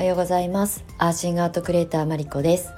[0.00, 0.82] おはようございます。
[0.96, 2.72] アーシングアートクリエイターマリコです。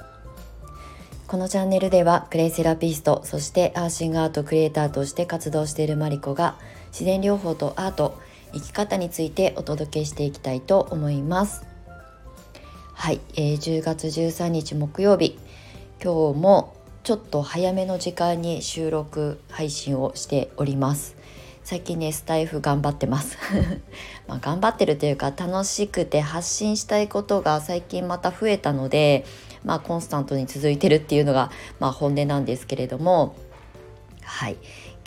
[1.25, 6.57] このチャンネルではクレイセラピストそしてアーシングアートクリエイターとして活動しているマリコが
[6.87, 8.19] 自然療法とアート
[8.51, 11.65] 生き方についてお届けしていきたいと思います。
[12.91, 15.39] はい、えー、10月13日木曜日。
[16.03, 21.15] 今日もちょっと早めの時間に収録配信をしております。
[21.63, 23.37] 最近ねスタイフ頑張ってます。
[24.27, 29.25] まあ頑張ってるというか楽しくて発信したいことが最近また増えたので
[29.63, 33.35] まあコンスタントに続いてるっていうのがまあ本音なんですけれども。
[34.23, 34.57] はい。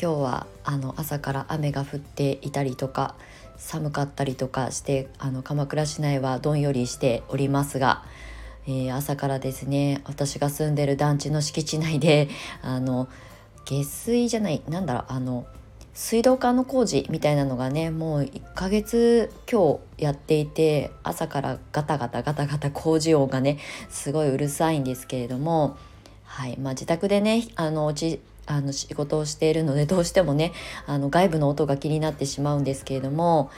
[0.01, 3.15] 今日はあの朝から雨が降っていたりとか
[3.57, 8.03] 寒かったりとかしてあの鎌倉市内はどんよりしておりますが
[8.69, 12.29] えー、朝からですね私が住んでる団地の敷地内で
[12.63, 13.09] あの
[13.65, 15.47] 下水じゃないなんだろうあの
[15.97, 25.79] 水道管の工事みたいなのがねもう1ヶ月今日やっていて朝からガタガタガタガタ工事音がねすごいうるさいんですけれども、
[26.25, 26.59] はい。
[26.59, 30.53] まあ、自宅でねあのちあの仕事をしているのでどうしてもね
[30.87, 33.51] あの外部の音が気になってしまうんですけれども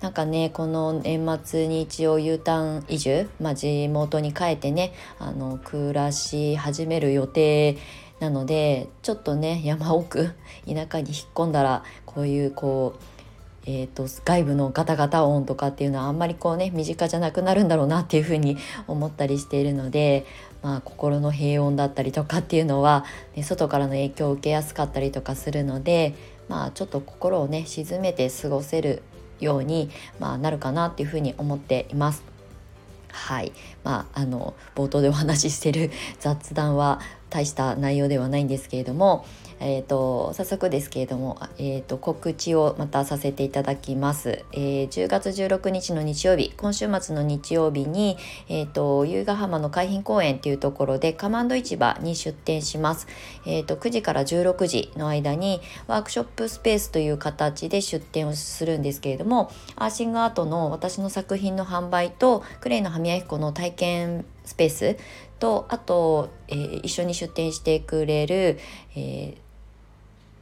[0.00, 7.76] なんかねこの年末に一応 U ターン移住、まあ、地元に帰ってねあの暮らし始める予定
[8.20, 10.30] なのでちょっとね山奥
[10.66, 13.02] 田舎に引っ込んだらこういうこう
[13.66, 18.56] えーと、外部のガタガタ音とかっていうのはあんまりこうね身近じゃなくなるんだろうなっていうふうに
[18.88, 20.24] 思ったりしているので、
[20.62, 23.04] まあ、心の平穏だったりとかっていうのは、
[23.36, 26.14] ね、外からの影響を受けやすかったりとかするので、
[26.48, 29.02] まあ、ちょっと心をね沈めて過ごせる
[29.40, 32.24] ように、まあ、なるかなっていうふうに思っています。
[33.12, 35.90] はいまあ、あの冒頭でお話ししてる
[36.20, 39.24] 雑談は大した内容ではないんですけれども、
[39.60, 48.16] えーと、早速ですけれども、えーと、告知をまたさせていただきます、えー、10月16日の日曜日今週末の日曜日に、
[48.48, 53.06] えーと、由比ヶ浜の海浜公園というところでカマンド市場に出店します、
[53.46, 64.96] えー、と9時から16時の間にワークショップスペースという形で出店をするんですけれどもアーシングアートの私の作品の販売とクレイの羽宮彦の体験スペース
[65.40, 68.58] とあと、えー、一緒に出店してくれる、
[68.94, 69.50] えー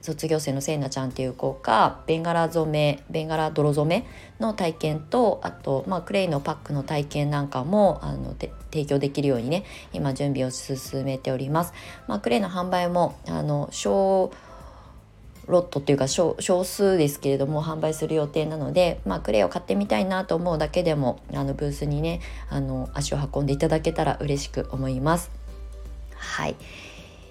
[0.00, 4.06] 卒業生のせいなちゃんっていう子がベンガラ染めベンガラ泥染め
[4.41, 11.72] の体験とあと、まあ、クレイのパックの体験なんかもあので提供できるようにね今準備を進めております。
[12.06, 14.32] まあ、クレイの販売もあの小
[15.48, 22.20] ロットっていうか少数ですけれども販売する予定なので、まあ、クレイを買ってみたいなと思うだけでもあのブースにね
[22.50, 25.31] あの足を運んでいただけたら嬉しく思います。
[26.14, 26.56] はい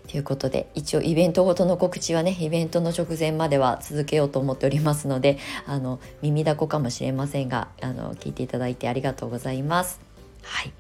[0.07, 10.00] ということで一応イベントごとの告知はねイベントの直前までは続けようと思っておりますのであの耳だこかもしれませんがあの聞いていただいてありがとうございます。
[10.44, 10.72] はい、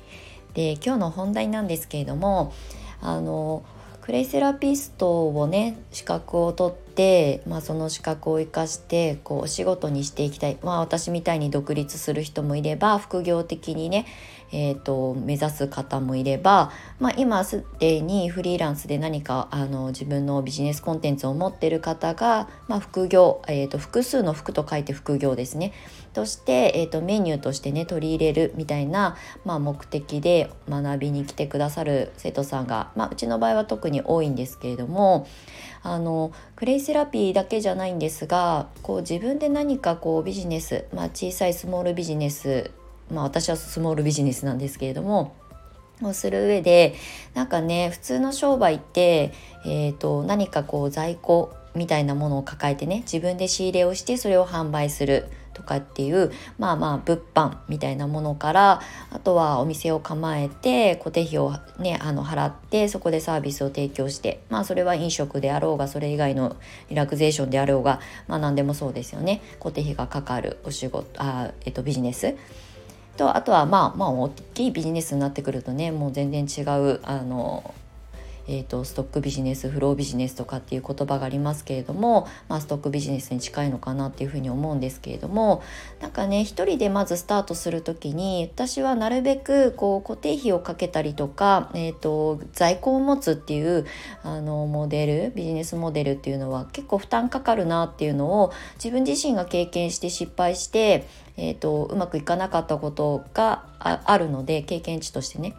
[0.53, 2.53] で今日の本題なんですけれども
[3.01, 3.65] あの
[4.01, 6.86] クレイセラピストをね資格を取って、
[7.45, 14.05] まあ、その資格を生かしてこうお仕事にしていきたい、まあ、私みたいに独立する人もいれば副業的にね
[14.51, 25.73] えーと、目指す方もいれば、まあ、今すでにフリーランスで何かあの自分のビジネスコンテンツを持ってる方が、まあ、副業、えーと、複数の服と書いて副業ですね。
[26.13, 29.15] として、えーと、メニューとしてね取り入れるみたいな、
[29.45, 35.27] まあ、目的で学びに来てくださる生徒さんが、まあ、うちの場合は特に多いんですけれども
[35.87, 42.71] あのクレイセラピーだけじゃないんですがこう自分で何かこうビジネス、まあ、小さいスモールビジネス
[43.11, 45.35] まあ私はスモールビジネスなんですけれども
[46.01, 46.95] をする上で
[47.33, 49.33] なんかね普通の商売って、
[49.65, 55.27] えーと、何かこう在庫みたいなものを抱えてね自分で仕入れをしてそれを販売する。
[55.57, 58.81] とかっていうまあまあ物販みたいなものから
[59.11, 66.55] あとはお店を構えて固定費をねあの払ってそこでサービスを提供してまあそれは飲食であろうがそれ以外の
[66.89, 69.41] リラクゼーションであろうがまあ何でもそうですよね。
[69.59, 72.35] 固定費がかかるお仕事あ、えっと、ビジネス。
[73.17, 77.73] とあとはまあまあ大きいビジネスになってくるとねもう全然違うあの
[78.47, 85.61] えーと、ストックビジネスフロービジネスとかっていう言葉がありますけれども、まあ、ストックビジネスに近いのかなっていうふうに思うんですけれども
[86.01, 93.85] なんかね一人でまずスタートする時に私はなるべくこう固定費をかけたりとか、えーと、在庫を持つっていう
[94.23, 105.55] あのモデルビジネスモデルっていうのは結構負担かかるなっていうのを自分自身が経験して失敗して、えーとうまくいかなかったことがあるので経験値としてね。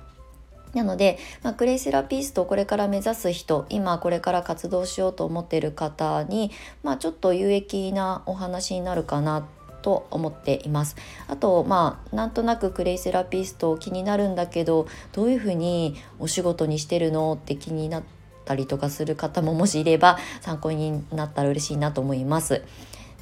[0.78, 6.52] なので、まあ、クレイセラピストをこれから目指す人今これから活動しようと思っている方に、
[6.82, 9.46] まあ、ちょっと有益なお話になるかな
[9.82, 10.96] と思っています
[11.28, 18.02] あとまあなんとなくクレイセラピスト気になるんだけどどういうふうにお仕事にしてるのって気になっ
[18.44, 22.62] たりとかする方ももしいれば参考になったら嬉しいなと思います。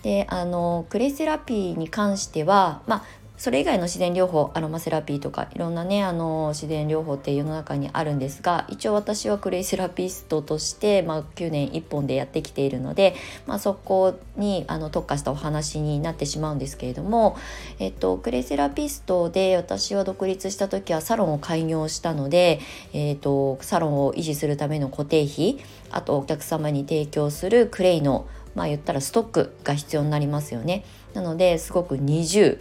[0.02, 3.04] であのクレイセラピーに関しては、まあ、
[3.36, 13.14] それ以外の自然療法アロマセラピーとかいろんなねあの自然療法って世の中にあるんですが一応私はクレイセラピストとして、まあ、9年1本でやってきているので、
[13.46, 17.36] まあ、そこにあの特化したお話になってしまうんですけれども、
[17.78, 22.60] えっと、クレイセラピストで私は独立した時はサロンを開業したので、
[22.94, 25.58] えっと、サロンを維持するための固定費
[25.90, 30.82] あとお客様に提供するクレイのまあ言ったらストックが必要になりますよね。
[31.12, 32.58] なのですごく二重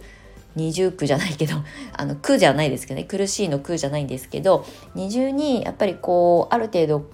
[0.56, 1.54] 二重苦じゃないけど
[1.96, 4.64] あの苦じゃないですけどね苦しいの苦じゃないんですけど
[4.94, 7.04] 二重にやっぱりこうある程度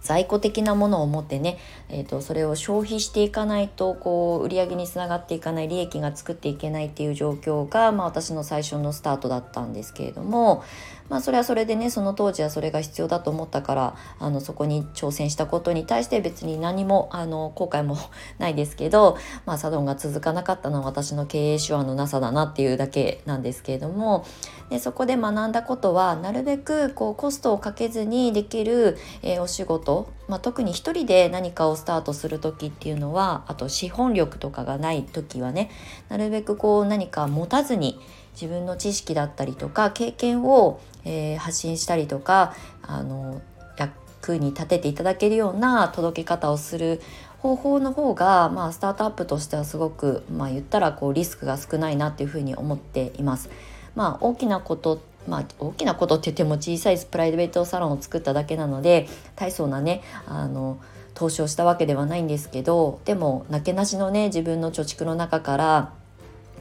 [0.00, 1.58] 在庫的なものを持ってね、
[1.90, 10.64] えーと、それを消費していかないとこう売り上げにつながっていかない利益が作っていけないっていう状況が、まあ、私の最初のスタートだったんですけれども、
[11.10, 17.98] まあ、それはそれでねその当時はそれが必要だと思ったからあのそこに挑戦したことに対して別に何もあの後悔も
[18.38, 24.24] ないですけど、まあ、サロンが続かなかったのは私の経営手腕のなさだなっていうだけなんですけれども
[24.70, 35.70] でそこで学んだことはなるべくこうコストをかけずにできる、えー、お仕事、まあ、特に一人で何かをスタートする時っていうのはあと資本力とかがない時はね
[36.08, 37.98] なるべくこう何か持たずに
[38.40, 43.42] 自分の知識だったりとか経験を、えー、発信したりとかあの
[43.76, 47.00] 役に立てていただけるような届け方をする
[47.38, 53.48] 方法の方が、まあ、スタートアップとしてはすごく、まあ、言ったらこうリスクが少ないなっていうふうに思っています。
[53.94, 59.06] まあ、大きなことまあ、大きなことって言っても小さいプライベートサロンを作っただけなので
[59.36, 60.80] 大層なねあの
[61.12, 65.92] 投資をしたわけではないんですけどでもなけなしのね自分の貯蓄の中から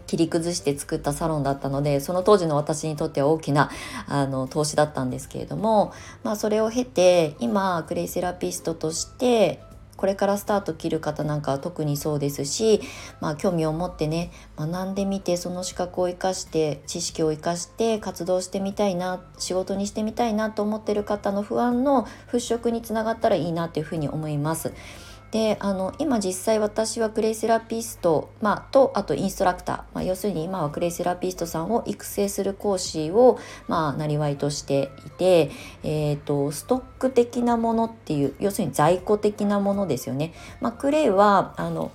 [0.09, 3.69] 切り崩して作ったサロンだったのでその当時の私にとっては大きな
[4.07, 9.61] あの投資だったんですけれども、まあ、それを経て今クレイセラピストとして
[9.97, 12.81] これからスタート切る方なんかは特にそうですし、
[13.21, 24.73] まあ、興味を持ってね学んでみてその資格を生かして知識を生かして活動してみたいな仕事にしてみたいなと思ってる方の不安の払拭につながったらいいなというふうに思います。
[25.31, 33.37] であの今実際私はクレイセラピスト、まあ、とあとインストラクター、まあ、要するに今はクレイセラピストさんを育成する講師を
[33.67, 35.51] まあなりわいとしていて、
[35.83, 40.33] えーと、ストック的なものっていう要するに在庫的なものですよね。
[40.61, 41.91] まあ、クレイはあの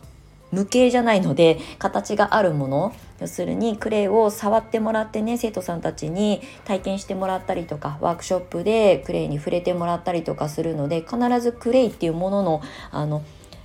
[0.55, 13.23] 無形じゃないので形があるもの要するにクレイを触ってもらってね生徒さんたちに体験してもらったりとかワークショップでクレイに触れてもらったりとかするので必ずクレイっていうもののあの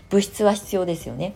[0.09, 1.35] 物質は必要ですよね。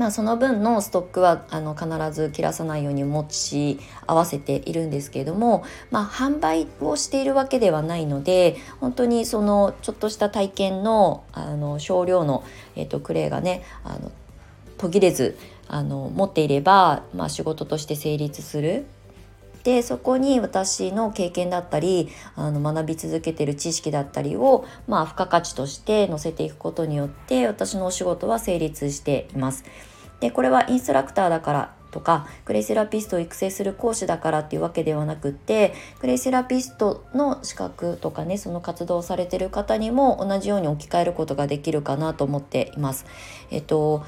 [0.00, 12.44] まあ、その分のストックはあの必ず切らさないように持ち合わせているんですけれども、まあ、販売をしているわけではないので本当にそのちょっとした体験のあの少量の、
[12.76, 14.10] えーと、クレイがねあの
[14.80, 15.36] 途切れず
[15.68, 18.86] あの持っていれば、まあ、仕事として成立する
[19.62, 29.64] でそこに私の経験だったりあの学び続けてる知識だったりを、まあ、付加価値として載せていくことによって私のお仕事は成立しています。
[30.20, 43.04] でこれはインストラクターだからとかクレイセラピストを育成する講師だからっていうわけではなくってクレイセラピストの資格とかねその活動をされてる方にも同じように置き換えることができるかなと思っています。
[43.50, 44.04] えっと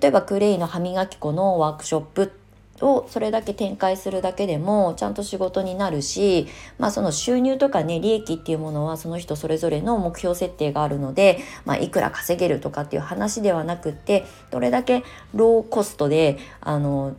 [0.00, 2.32] 例えばクレイの歯磨き粉のワークショップ
[2.80, 6.46] をそれだけ展開するだけでもちゃんと仕事になるし、
[6.78, 17.16] まあ、その収入とかね利益っていうものはその人それぞれの目標設定があるので、まあ、いくら稼げるとかっていう話ではなくってどれだけローコストであの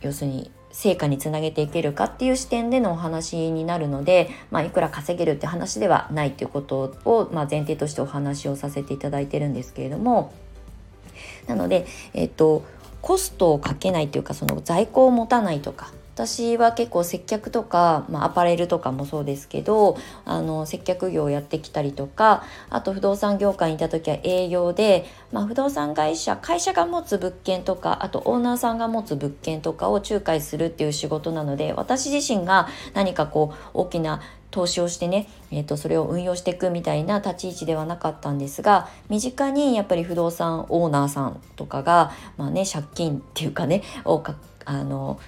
[0.00, 10.32] 要するに成果につなげていけるかっていう視点でのお話になるので、まあ、いくら稼げるって話ではないっていうことを、まあ、前提としてお話をさせていただいてるんですけれども。
[11.46, 12.64] なので、えっと、
[13.00, 15.92] コストをかけないというかその在庫を持たないとか。
[16.14, 19.96] 私は結構接客とか、まあ、アパレルとかもそうですけど
[20.26, 34.20] あの接客業をやってきたりとかあと不動産業界にいた時は営業で、まあ、不動産会社会社が持つ物件とかあとオーナーさんが持つ物件とかを仲介するっていう仕事なので私自身が何かこう大きな
[34.52, 45.18] 投資をしてね、えーと、それを運用していくみたいな立ち位置ではなかったんですが身近にやっぱり不動産オーナーさんとかが、まあね、借金っていうかねをかあの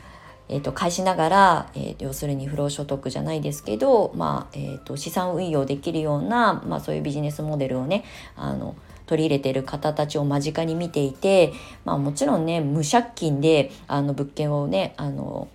[0.46, 8.04] えーと、返しながら、えー、要するに不労所得じゃないですけど、まあえーと、資産運用できるような、まあ、そういうビジネスモデルをね
[8.36, 8.76] あの
[9.06, 11.52] 取り入れてる方たちを間近に見ていて、
[11.84, 15.48] まあ、もちろんね無借金であの物件をねあの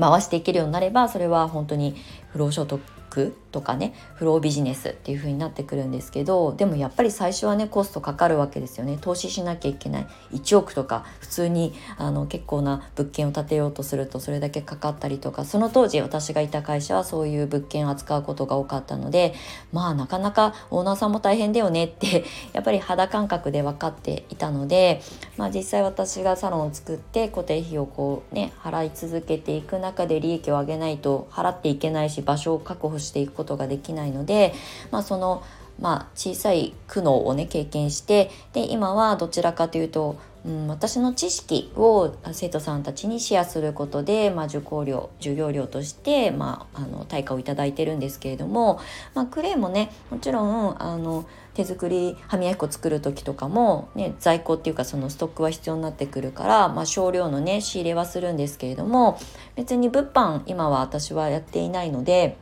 [0.00, 1.94] 回していけるようになればそれは本当に
[2.32, 2.80] 不労所得
[3.10, 8.96] クとかねフロービジネスっていう風になってくるんですけどでもやっぱり最初はねコストかかるわけですよね。
[9.00, 10.06] 投資しなきゃいけない。
[10.32, 15.44] 1億とか普通にあの結構な物件を建てようとするとそれだけかかったりとか。
[15.44, 19.34] その当時私がいた会社はそういう物件を扱うことが多かったので
[19.72, 25.02] まあなかなかオーナーさんも大変だよねって やっぱり肌感覚で分かっていたので、
[25.36, 34.54] まあ、実際私がサロンを作って固定費をこうね払い続けていく中で利益を上げないと払っていけないし場所を確保していくことができないので、
[34.90, 35.42] まあ、その、
[35.80, 48.80] まあ、小さい苦悩をね経験してで今はどちらかというとうん、私の知識を生徒さんたちにシェアすることで、まあ、受講料授業料として、まあ、あの対価を頂いてるんですけれども、
[49.14, 59.18] まあ、クレイもねもちろんあの手作り歯磨き粉作る時とかも、ね、在庫っていうかそのストックは必要になってくるから、まあ、少量のね仕入れはするんですけれども
[59.56, 62.38] 別に物販今は私はやっていないので。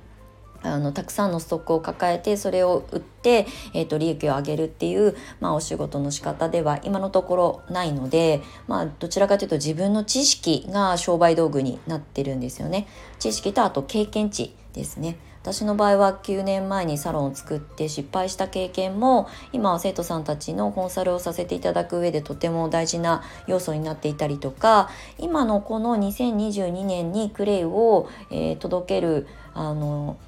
[0.62, 12.88] あのたくさんのストックを抱えてそれを売って、えーと、利益を上げるっていう、まあ、お仕事の仕方では今のところないので、まあ、どちらかというと自分の知識が商売道具になってるんですよね。
[13.18, 15.18] 知識とあと経験値ですね。
[15.42, 30.18] 私の場合は9年前にサロンを作って失敗した経験も今は生徒さんたちのコンサルをさせていただく上でとても大事な要素になっていたりとか今のこの2022年にクレイを、えー、届けるあの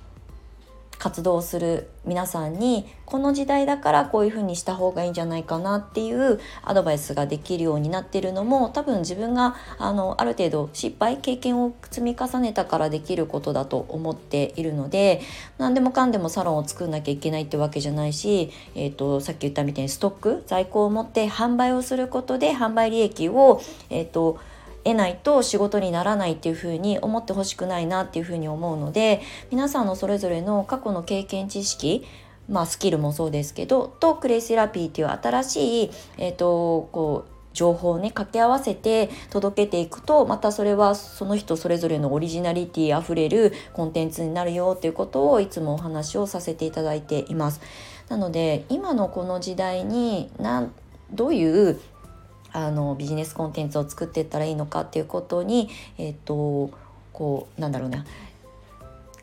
[1.01, 15.23] 活動する皆さんにこの時代だからこういうふうにした方がいいんじゃないかなっていうアドバイスができるようになってるのも多分自分があのある程度失敗経験を積み重ねたからできることだと思っているので
[15.57, 24.39] 何でもかんでもサロンを作んなきゃいけないってわけじゃないし、えーと、さっき言ったみたいにストック在庫を持って販売をすることで販売利益を、えーと
[24.85, 29.21] 得ないと仕事にならないっていうふうに思ってほしくないなっていうふうに思うので
[29.51, 32.07] 皆さんのそれぞれの過去の経験知識
[32.49, 47.61] まあスキルもそうですけどとクレイセラピーっていう新しい、えーと、こう情報をね掛け合わせて届けていくとまたそれはその人それぞれのオリジナリティあふれるコンテンツになるよっていうことをいつもお話をさせていただいています。
[48.09, 50.73] なので今のこの時代になん
[51.13, 51.81] どういう
[52.53, 56.71] あのビジネスコンテンツを作っていったらいいのかっていうことにえっ、と
[57.13, 58.05] こうなんだろうな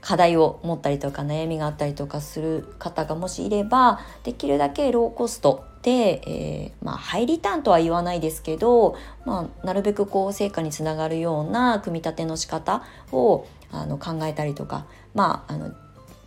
[0.01, 15.74] 課題を持ったりとか悩みがあったりとかする方がもしいればできるだけローコストで、えー、まあ、ハイリターンとは言わないですけど、まあ、なるべくこう成果につながるような組み立ての仕方をあの考えたりとか、まあ、あの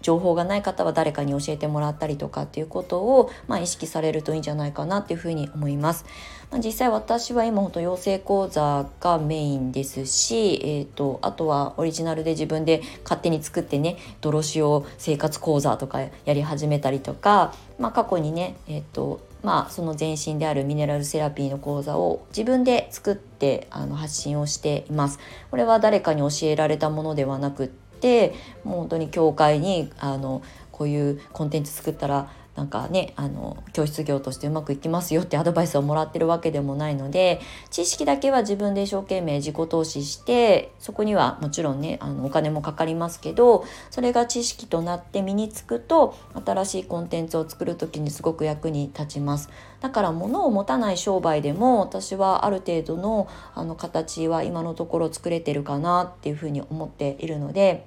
[0.02, 6.04] 情報がない方は誰かに教えてもらったりとかっていうことを、まあ、意識されるといいんじゃないかなっていうふうに思います。
[6.50, 25.18] まあ、実際私は今ほんと養成講座がメインですし、えーと、あとはオリジナルで自分で勝手に作ってね泥塩生活講座とかやり始めたりとか、まあ、過去にね、えーとまあ、その前身であるミネラルセラピーの講座を自分で作ってあの発信をしています。
[25.50, 30.42] これは誰かに教えられたものではなくてもう本当に教会にあの
[30.72, 32.30] こういうコンテンツ作ったら
[32.60, 37.40] なんかねあの教室業としてうまくいきますよってアドバイスをもらってるわけでもないので
[37.70, 46.14] 知識だけは自分で一生懸命自己投資してそこにはもちろんねあのお金もかかりますけどそれが知識となって身につくと
[46.44, 49.48] 新しいコンテンツを作る時にすごく役に立ちます。
[49.80, 57.86] だから物を持たない商売でも私はある程度のあの形は今のところ作れてるかなっていうふうに思っているので。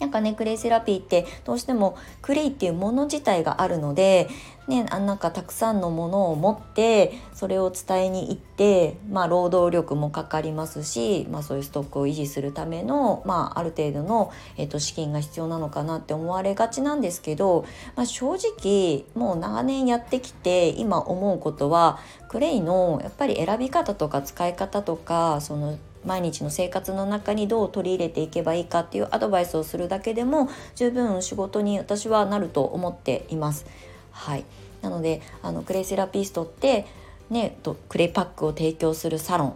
[0.00, 4.28] なんかねクレイセラピーってどうしてもクレイっていうもの自体があるので、
[4.66, 17.66] ね、あなんかたくさんのものを持ってそれを伝えに行って、まあ、労働力もかかりますし、まあ、そういうストックを維持するための、まあ、ある程度の、えー、と資金が必要なのかなって思われがちなんですけど、
[17.96, 33.66] まあ、正直もう長年やってきて今思うことはクレイのやっぱり選び方とか使い方とかその毎日の生活の中にどう取り入れていけばいいかっていうアドバイスをするだけでも十分仕事に私はなると思っています。
[34.10, 34.44] はい、
[34.82, 36.86] なのであのクレイセラピストって
[37.28, 39.54] ねとクレイパックを提供するサロン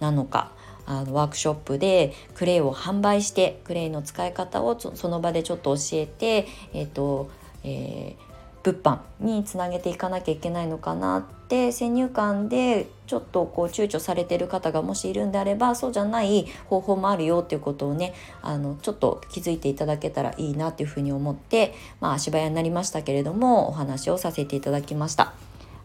[0.00, 0.52] なのか
[0.86, 7.30] あのワークショップでクレイを販売してクレイの使い方をその場でちょっと教えて、えーと
[7.64, 8.31] えー
[8.62, 25.34] 物販につなげていかなきゃいけないのかなって先入観でちょっとこう躊躇されてる方がもしいるんであればそうじゃない方法もあるよっていうことをねあのちょっと気づいていただけたらいいなっていうふうに思って、まあ、足早になりましたけれどもお話をさせていただきました。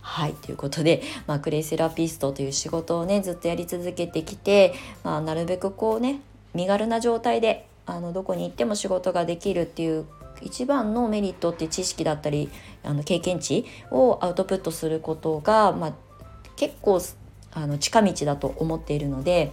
[0.01, 6.21] はいということで、まあ、クレイセラピストという仕事をねずっとやり続けてきて、まあ、なるべくこうね
[6.53, 10.05] 身軽な状態であのどこに行っても仕事ができるっていう
[10.41, 12.49] 一番のメリットって知識だったり
[12.83, 15.93] あの経験値をアウトプットすることが、まあ、
[16.55, 17.01] 結構
[17.51, 19.51] あの近道だと思っているので、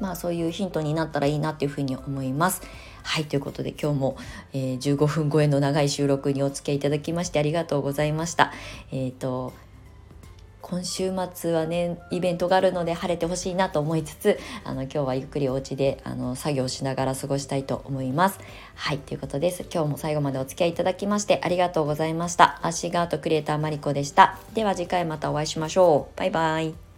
[0.00, 2.62] まあ、そういうヒントになったらいいなっていうふうに思います。
[3.02, 4.16] はいということで今日も、
[4.54, 8.52] えー、15分超えの長い収録にお付き合いいただきましてありがとうございました。
[8.92, 9.52] えーと
[10.66, 18.40] 今週末はねイベントがあるので晴れてほしいなと思いつつあの今日はゆっくりお家であの作業しながら過ごしたいと思います。
[18.74, 19.66] はいということです。
[19.70, 22.60] 今日も最後までお付き合いいただきましてありがとうございました。
[22.62, 24.38] アシガートクリエイターマリコでした。
[24.54, 26.18] では次回またお会いしましょう。
[26.18, 26.93] バイバイ。